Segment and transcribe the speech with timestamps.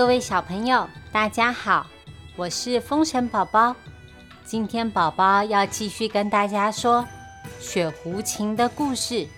[0.00, 1.86] 各位小朋友，大家好，
[2.34, 3.76] 我是风神宝宝。
[4.46, 7.06] 今天宝宝要继续跟大家说
[7.58, 9.28] 雪狐情的故事。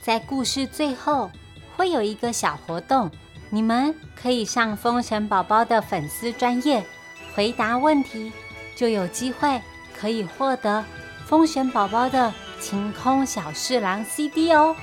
[0.00, 1.28] 在故事最后
[1.76, 3.10] 会有一个小活动，
[3.50, 6.86] 你们可以上风神宝宝的粉丝专页
[7.34, 8.32] 回答问题，
[8.76, 9.60] 就有机会
[9.92, 10.84] 可以获得
[11.26, 14.76] 风神宝宝的晴空小侍郎 CD 哦。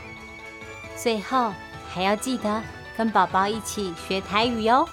[0.98, 1.54] 最后
[1.88, 2.62] 还要记得。
[3.00, 4.86] 跟宝宝一起学台语哟！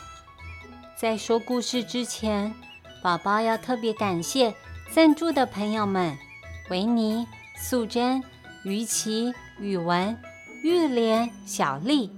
[0.95, 2.55] 在说故事之前，
[3.03, 4.55] 宝宝要特别感谢
[4.93, 6.17] 赞助的朋友们：
[6.71, 8.23] 维尼、素贞、
[8.63, 10.17] 于琪、宇文、
[10.63, 12.13] 玉莲、小丽，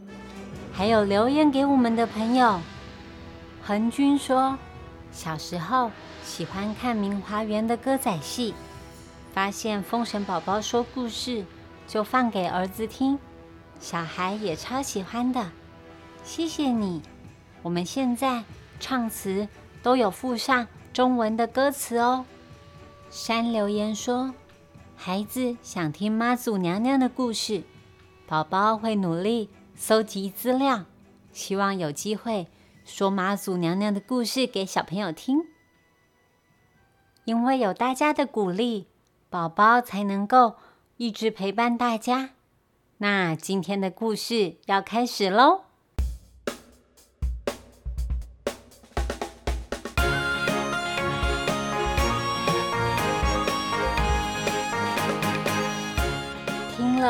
[0.74, 2.60] 还有留言给我们的朋友。
[3.64, 4.58] 恒君说，
[5.10, 5.90] 小时候
[6.22, 8.54] 喜欢看《明华园》的歌仔戏，
[9.32, 11.46] 发现封神宝宝说故事，
[11.86, 13.18] 就放给儿子听，
[13.80, 15.50] 小孩也超喜欢的。
[16.28, 17.00] 谢谢你，
[17.62, 18.44] 我们现在
[18.78, 19.48] 唱词
[19.82, 22.26] 都有附上中文的歌词哦。
[23.08, 24.34] 山留言说，
[24.94, 27.62] 孩子想听妈祖娘娘的故事，
[28.26, 30.84] 宝宝会努力搜集资料，
[31.32, 32.46] 希望有机会
[32.84, 35.46] 说妈祖娘娘的故事给小朋友听。
[37.24, 38.86] 因为有大家的鼓励，
[39.30, 40.56] 宝宝才能够
[40.98, 42.34] 一直陪伴大家。
[42.98, 45.67] 那今天的故事要开始喽。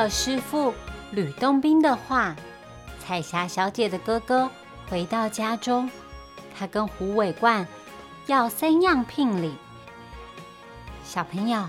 [0.08, 0.72] 师傅
[1.10, 2.34] 吕洞宾的话，
[2.98, 4.50] 彩霞小姐的哥哥
[4.88, 5.90] 回到家中，
[6.56, 7.66] 他跟胡伟冠
[8.26, 9.54] 要三样聘礼。
[11.04, 11.68] 小朋友，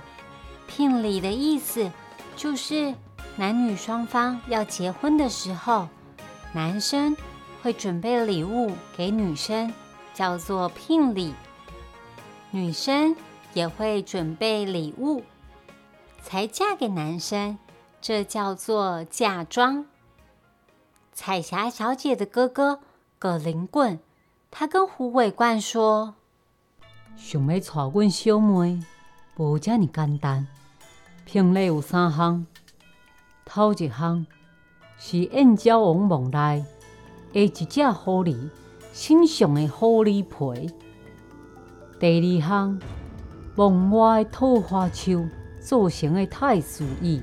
[0.67, 1.91] 聘礼的意思
[2.35, 2.93] 就是
[3.35, 5.87] 男女双方要结婚的时候，
[6.53, 7.15] 男生
[7.61, 9.73] 会准备礼物给女生，
[10.13, 11.33] 叫做聘礼；
[12.51, 13.15] 女生
[13.53, 15.23] 也会准备礼物，
[16.21, 17.57] 才嫁给男生。
[18.01, 19.85] 这叫做嫁妆。
[21.11, 22.79] 彩霞小姐的哥哥
[23.17, 23.99] 葛灵棍，
[24.49, 26.15] 他跟胡伟冠说
[27.17, 28.81] ：“想要娶阮小妹，
[29.35, 30.47] 无这么简单。
[31.25, 32.47] 聘礼有三项，
[33.43, 34.25] 头一项
[34.97, 36.65] 是燕郊王梦来
[37.33, 38.49] 的一只狐狸
[38.93, 40.71] 身上的狐狸皮；
[41.99, 42.79] 第二项，
[43.55, 45.27] 梦外的桃花树
[45.59, 47.21] 做成的太师椅。”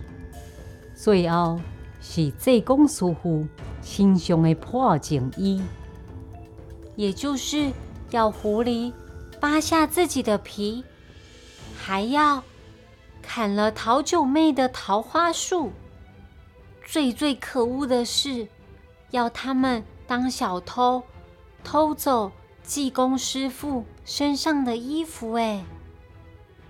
[0.96, 1.60] 最后
[2.00, 3.46] 是济公师傅
[3.82, 5.62] 身上的破镜衣，
[6.96, 7.70] 也就是
[8.10, 8.92] 要狐狸
[9.38, 10.82] 扒下自己的皮，
[11.76, 12.42] 还要
[13.20, 15.70] 砍了陶九妹的桃花树。
[16.84, 18.48] 最最可恶的是，
[19.10, 21.02] 要他们当小偷，
[21.62, 25.34] 偷走济公师傅身上的衣服。
[25.34, 25.62] 哎，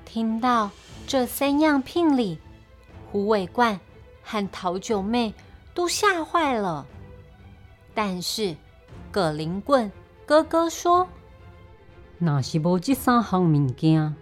[0.04, 0.70] 听到
[1.06, 2.38] 这三样聘礼，
[3.12, 3.78] 胡伟冠。
[4.28, 5.32] 和陶九妹
[5.72, 6.84] 都吓坏了，
[7.94, 8.56] 但是
[9.12, 9.90] 葛灵棍
[10.26, 11.06] 哥哥说
[12.18, 14.16] ：“若是无这三项物件，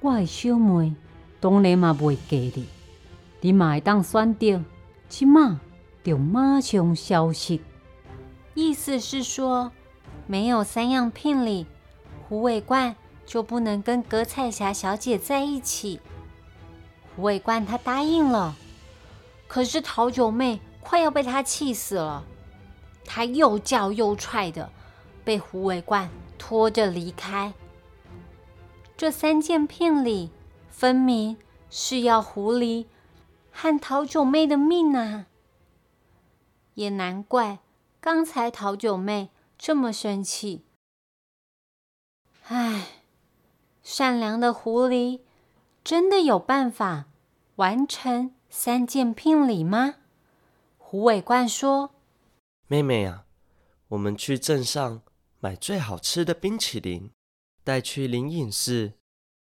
[0.00, 0.94] 我的小妹
[1.40, 2.68] 当然嘛袂嫁你。
[3.40, 4.62] 你嘛会当选择，
[5.08, 5.60] 即马
[6.04, 7.58] 就马上消失。”
[8.54, 9.72] 意思是说，
[10.28, 11.66] 没有三样聘礼，
[12.28, 12.94] 胡伟冠
[13.26, 16.00] 就不能跟葛彩霞小姐在一起。
[17.16, 18.54] 胡伟冠他答应了。
[19.52, 22.24] 可是陶九妹快要被他气死了，
[23.04, 24.72] 他又叫又踹的，
[25.24, 26.08] 被胡伟冠
[26.38, 27.52] 拖着离开。
[28.96, 30.30] 这三件聘礼
[30.70, 31.36] 分明
[31.68, 32.86] 是要狐狸
[33.50, 35.26] 和陶九妹的命啊！
[36.72, 37.58] 也难怪
[38.00, 39.28] 刚才陶九妹
[39.58, 40.64] 这么生气。
[42.46, 42.86] 唉，
[43.82, 45.20] 善良的狐狸
[45.84, 47.04] 真的有办法
[47.56, 48.34] 完成？
[48.54, 49.94] 三件聘礼吗？
[50.76, 51.94] 胡伟冠说
[52.68, 53.24] ：“妹妹啊，
[53.88, 55.00] 我们去镇上
[55.40, 57.10] 买最好吃的冰淇淋，
[57.64, 58.92] 带去灵隐寺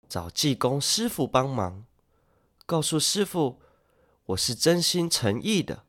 [0.07, 1.85] 找济公师傅帮忙，
[2.65, 3.59] 告诉师傅
[4.27, 5.83] 我是真心诚意的，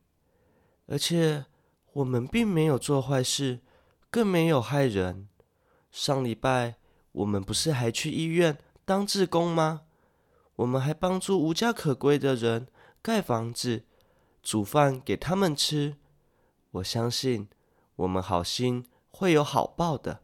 [0.86, 1.46] 而且
[1.92, 3.60] 我们并没有做坏事，
[4.10, 5.28] 更没有害人。
[5.92, 6.74] 上礼拜
[7.12, 9.82] 我们不是还去医院当志工吗？
[10.56, 12.66] 我们还帮助无家可归的人。”
[13.02, 13.82] 盖房子、
[14.44, 15.96] 煮饭给他们吃，
[16.70, 17.48] 我相信
[17.96, 20.20] 我们好心会有好报的。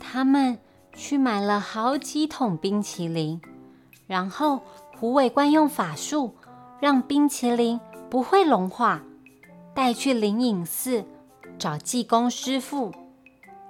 [0.00, 0.58] 他们
[0.96, 3.40] 去买了好几桶冰淇淋，
[4.08, 4.62] 然后
[4.96, 6.34] 胡伟官用法术
[6.80, 7.80] 让冰淇淋
[8.10, 9.04] 不会融化，
[9.74, 11.04] 带去灵隐寺
[11.56, 12.92] 找济公师傅。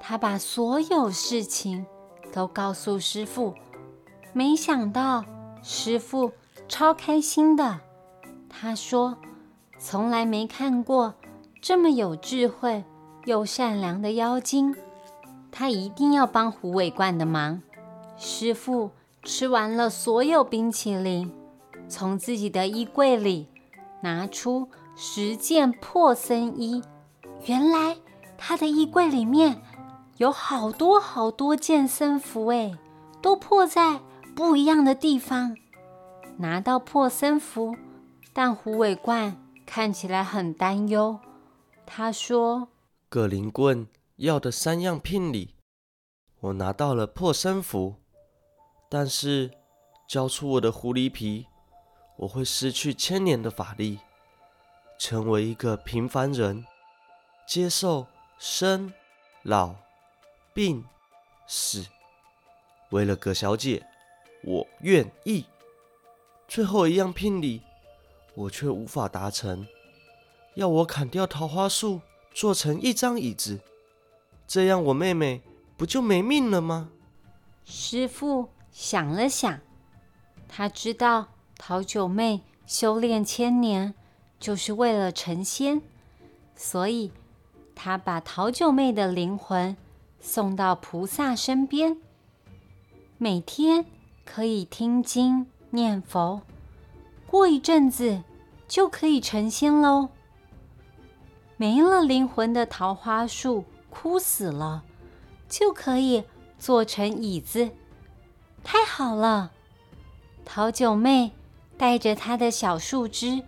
[0.01, 1.85] 他把所有事情
[2.33, 3.55] 都告诉师傅，
[4.33, 5.25] 没想到
[5.67, 6.31] 师傅
[6.69, 7.81] 超开心的。
[8.51, 9.17] 他说
[9.81, 11.15] ：“从来没看过
[11.63, 12.85] 这么有智慧
[13.25, 14.77] 又善良的妖精，
[15.51, 17.63] 他一定要帮虎尾冠的忙。”
[18.19, 18.91] 师傅
[19.23, 21.33] 吃完了所有冰淇淋，
[21.89, 23.49] 从自己的衣柜里
[24.03, 26.83] 拿出十件破僧衣。
[27.47, 27.97] 原来
[28.37, 29.63] 他的衣柜里面
[30.19, 32.77] 有好多好多件僧服，哎，
[33.23, 33.99] 都破在
[34.35, 35.57] 不一样的地方。
[36.37, 37.77] 拿到破僧服，
[38.33, 41.21] 但虎尾冠看起来很担忧。
[41.87, 42.69] 他说
[43.09, 43.87] ：“葛林棍
[44.17, 45.55] 要的三样聘礼，
[46.41, 47.97] 我拿到了破僧服。”
[48.91, 49.51] 但是，
[50.09, 51.47] 交出我的狐狸皮，
[52.17, 54.01] 我会失去千年的法力，
[54.99, 56.65] 成为一个平凡人，
[57.47, 58.07] 接受
[58.39, 58.93] 生、
[59.43, 59.75] 老、
[60.53, 60.85] 病、
[61.47, 61.87] 死。
[62.91, 63.85] 为了葛小姐，
[64.45, 65.45] 我愿意。
[66.47, 67.63] 最后一样聘礼，
[68.35, 69.67] 我却无法达成，
[70.55, 72.01] 要我砍掉桃花树，
[72.33, 73.61] 做成一张椅子，
[74.47, 75.41] 这样我妹妹
[75.77, 76.91] 不就没命了吗？
[77.65, 78.49] 师傅。
[78.77, 79.61] 想了想，
[80.49, 83.95] 他知道桃九妹修炼千年
[84.41, 85.81] 就是为了成仙，
[86.57, 87.13] 所以
[87.77, 89.77] 他把桃九妹的灵魂
[90.19, 91.99] 送到菩萨身边，
[93.17, 93.87] 每天
[94.25, 96.43] 可以听经念佛，
[97.27, 98.23] 过一阵子
[98.67, 100.09] 就可以成仙喽。
[101.57, 104.83] 没了灵魂的桃花树枯死了，
[105.49, 106.25] 就可以
[106.59, 107.71] 做成椅子。
[108.65, 109.53] 太好了，
[110.45, 111.31] 桃九妹
[111.77, 113.43] 带着她的小树枝，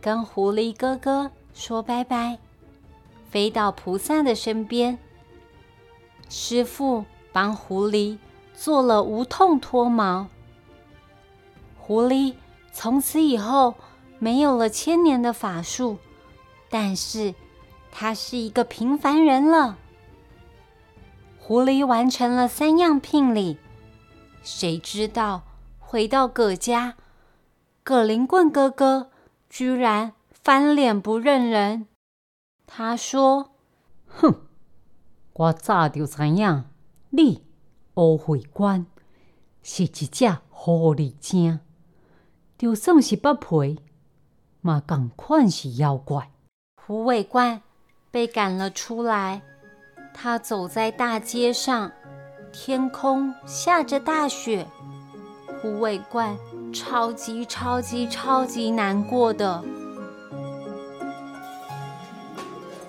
[0.00, 2.38] 跟狐狸哥哥说拜拜，
[3.30, 4.98] 飞到菩萨的身边。
[6.28, 8.18] 师傅帮狐狸
[8.56, 10.28] 做了无痛脱毛，
[11.78, 12.34] 狐狸
[12.72, 13.74] 从此以后
[14.18, 15.98] 没有了千年的法术，
[16.70, 17.34] 但是
[17.92, 19.76] 他是一个平凡人了。
[21.38, 23.58] 狐狸完成了三样聘礼。
[24.42, 25.42] 谁知道
[25.78, 26.96] 回到葛家，
[27.84, 29.10] 葛林棍哥哥
[29.50, 31.86] 居然翻脸不认人。
[32.66, 33.52] 他说
[34.08, 34.46] ：“哼，
[35.34, 36.70] 我早就怎样，
[37.10, 37.45] 你
[37.96, 38.86] 乌会官
[39.62, 41.60] 是一只狐狸精，
[42.58, 43.80] 就算是不皮，
[44.60, 46.30] 嘛共款是妖怪。”
[46.80, 47.62] 胡尾冠
[48.10, 49.42] 被赶了出来，
[50.14, 51.90] 他走在大街上。
[52.52, 54.66] 天空下着大雪，
[55.60, 56.34] 狐尾怪
[56.72, 59.62] 超级超级超级难过的。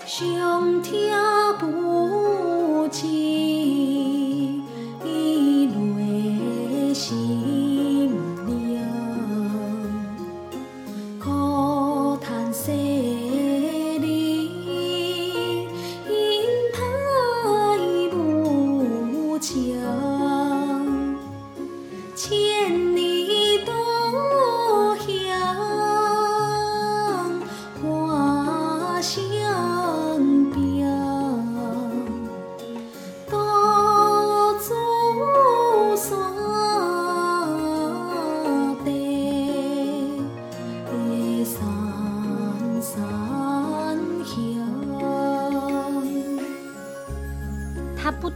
[0.05, 1.19] 上天
[1.59, 3.56] 不济，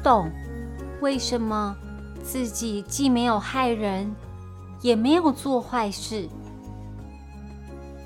[0.03, 0.31] 懂
[0.99, 1.75] 为什么
[2.23, 4.13] 自己既没有害人，
[4.81, 6.27] 也没有做坏事。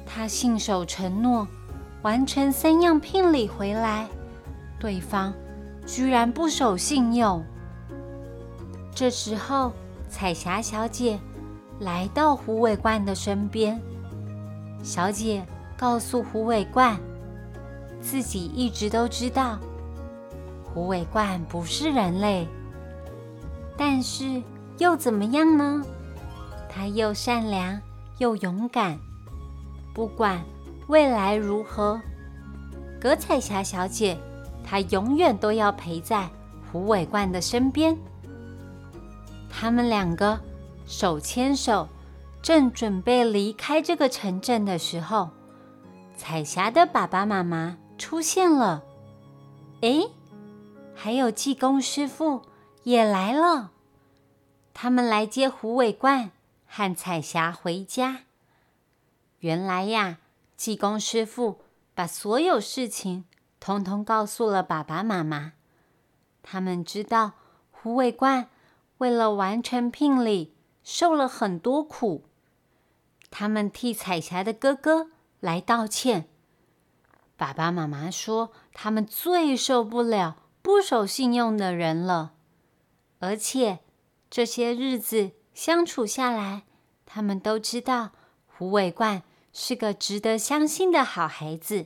[0.05, 1.47] 他信守承诺，
[2.01, 4.07] 完成三样聘礼回来，
[4.79, 5.33] 对方
[5.85, 7.43] 居然不守信用。
[8.93, 9.73] 这时候，
[10.07, 11.19] 彩霞小姐
[11.79, 13.81] 来到胡伟冠的身边，
[14.81, 16.97] 小姐告诉胡伟冠，
[17.99, 19.59] 自己一直都知道。
[20.75, 22.45] 虎尾冠不是人类，
[23.77, 24.43] 但是
[24.77, 25.81] 又怎么样呢？
[26.69, 27.79] 他又善良
[28.17, 28.99] 又勇敢，
[29.93, 30.43] 不管
[30.87, 32.01] 未来如何，
[32.99, 34.17] 葛彩霞小姐
[34.65, 36.29] 她永远都要陪在
[36.69, 37.97] 虎尾冠的身边。
[39.49, 40.37] 他们两个
[40.85, 41.87] 手牵手，
[42.41, 45.29] 正准备离开这个城镇的时候，
[46.17, 48.83] 彩霞的爸爸妈妈出现了。
[49.79, 50.09] 诶。
[50.95, 52.41] 还有济公师傅
[52.83, 53.71] 也来了，
[54.73, 56.31] 他们来接虎尾冠
[56.65, 58.21] 和彩霞回家。
[59.39, 60.17] 原来呀，
[60.57, 61.61] 济公师傅
[61.93, 63.25] 把所有事情
[63.59, 65.53] 通通告诉了爸爸妈妈。
[66.41, 67.33] 他们知道
[67.69, 68.49] 胡伟冠
[68.97, 72.25] 为了完成聘礼，受了很多苦。
[73.29, 76.29] 他们替彩霞的哥哥来道歉。
[77.37, 82.33] 爸爸妈妈说，他们最受不了不守信用的人了，
[83.19, 83.81] 而且
[84.31, 86.63] 这些日子相处下来，
[87.05, 88.13] 他们都知道
[88.47, 89.21] 胡伟冠
[89.53, 91.85] 是个值得相信的好孩子。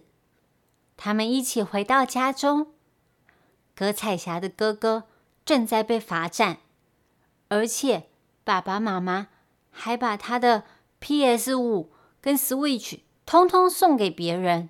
[0.96, 2.68] 他们一起回到家中，
[3.76, 5.04] 葛彩霞的哥哥
[5.44, 6.60] 正在被罚站，
[7.50, 8.08] 而且
[8.46, 9.28] 爸爸妈妈
[9.72, 10.64] 还把他的
[11.00, 14.70] PS 五跟 Switch 通通送给别人。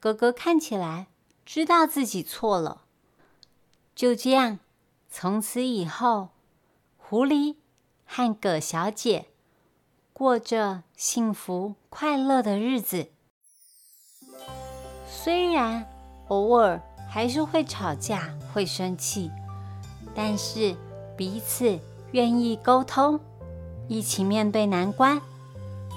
[0.00, 1.08] 哥哥看起来
[1.44, 2.81] 知道自己错了，
[3.94, 4.58] 就这样，
[5.10, 6.30] 从此以后，
[6.96, 7.56] 狐狸
[8.04, 9.26] 和葛小姐
[10.12, 13.08] 过着幸福快乐的日子。
[15.06, 15.86] 虽然
[16.28, 19.30] 偶尔还是会吵架、会生气，
[20.14, 20.74] 但是
[21.16, 21.78] 彼此
[22.12, 23.20] 愿意沟通，
[23.88, 25.20] 一起面对难关，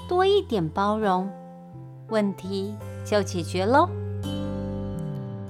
[0.08, 1.30] 多一点包容，
[2.08, 2.74] 问题。
[3.06, 3.88] 就解决喽。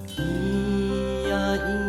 [0.05, 1.86] 咿呀咿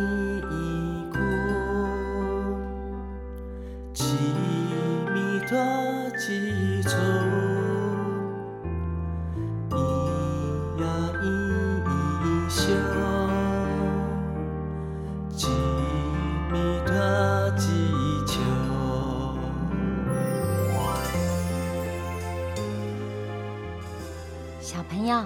[24.68, 25.24] 小朋友。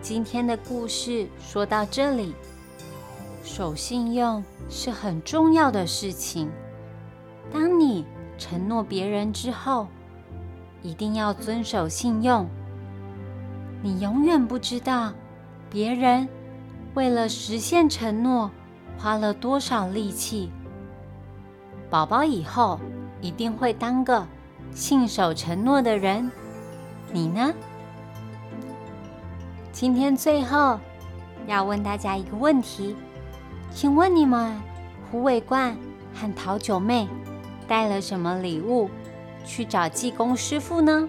[0.00, 2.34] 今天的故事说到这里，
[3.44, 6.50] 守信用是很重要的事情。
[7.52, 8.06] 当你
[8.38, 9.86] 承诺别人之后，
[10.82, 12.48] 一定要遵守信用。
[13.82, 15.12] 你永远不知道
[15.68, 16.26] 别人
[16.94, 18.50] 为了实现承诺
[18.96, 20.50] 花了多少力气。
[21.90, 22.80] 宝宝以后
[23.20, 24.26] 一定会当个
[24.72, 26.32] 信守承诺的人，
[27.12, 27.52] 你呢？
[29.80, 30.76] 今天最后
[31.46, 32.96] 要问大家一个问题，
[33.70, 34.60] 请问你们
[35.08, 35.78] 胡伟冠
[36.12, 37.06] 和陶九妹
[37.68, 38.90] 带了什么礼物
[39.44, 41.08] 去找济公师傅呢？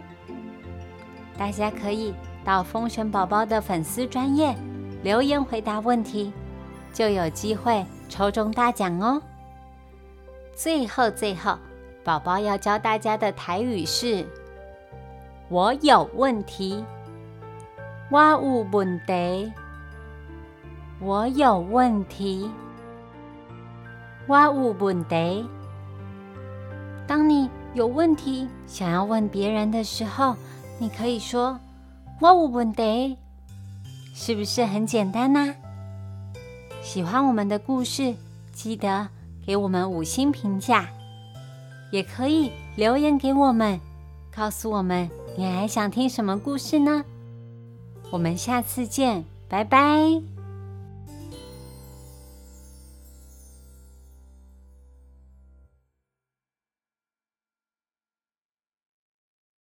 [1.36, 2.14] 大家可以
[2.46, 4.56] 到风神宝宝的粉丝专业
[5.02, 6.32] 留言回答问题，
[6.94, 9.20] 就有机会抽中大奖哦。
[10.56, 11.58] 最后最后，
[12.04, 14.24] 宝宝要教大家的台语是：
[15.50, 16.86] 我有问题。
[18.12, 19.54] 我有问题，
[21.00, 22.50] 我有问题，
[24.25, 25.46] 我有问题。
[27.06, 30.36] 当你有问题想要问别人的时候，
[30.80, 31.60] 你可以说
[32.20, 33.16] “我有问题”，
[34.16, 35.54] 是不是很简单呢？
[36.82, 38.16] 喜欢我们的故事，
[38.51, 39.08] 记得
[39.46, 40.89] 给我们五星评价，
[41.92, 43.80] 也可以留言给我们，
[44.36, 47.06] 告诉我们你还想听什么故事呢？
[48.10, 50.38] 我们下次见，拜拜。